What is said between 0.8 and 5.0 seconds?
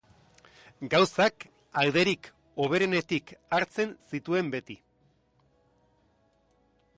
Gauzak alderik hoberenetik hartzen zituen beti.